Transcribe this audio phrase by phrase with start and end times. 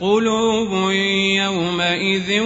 [0.00, 0.90] قلوب
[1.42, 2.40] يومئذ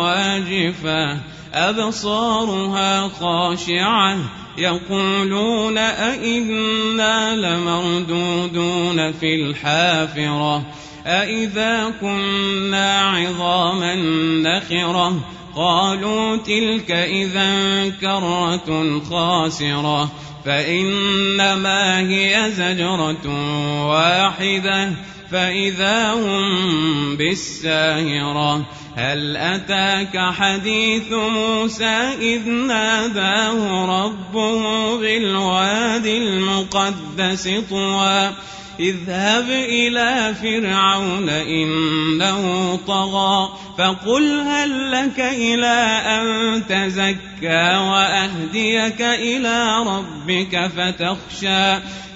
[0.00, 1.18] واجفة
[1.54, 4.16] أبصارها خاشعة
[4.58, 10.66] يقولون أئنا لمردودون في الحافرة
[11.06, 13.94] أئذا كنا عظاما
[14.42, 15.20] نخرة.
[15.58, 20.10] قالوا تلك إذا كرة خاسرة
[20.44, 23.26] فإنما هي زجرة
[23.88, 24.90] واحدة
[25.30, 28.66] فإذا هم بالساهرة.
[28.96, 38.30] هل أتاك حديث موسى إذ ناداه ربه بالواد المقدس طوى؟
[38.80, 43.48] اذهب إلى فرعون إنه طغى
[43.78, 51.78] فقل هل لك إلى أن تزكى وأهديك إلى ربك فتخشى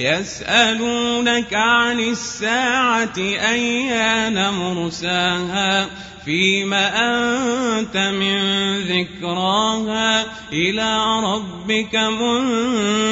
[0.00, 5.86] يسألونك عن الساعة أيان مرساها؟
[6.24, 8.40] فيم أنت من
[8.78, 11.96] ذكراها؟ إلى ربك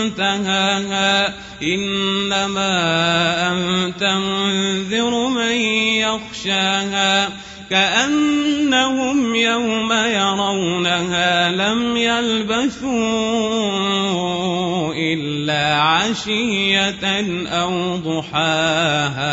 [0.03, 0.55] منتهاها.
[1.63, 2.73] إنما
[3.53, 5.57] أنت منذر من
[5.97, 7.31] يخشاها.
[7.71, 13.92] كأنهم يوم يرونها لم يلبثوا
[15.03, 17.05] إلا عشية
[17.47, 19.33] أو ضحاها.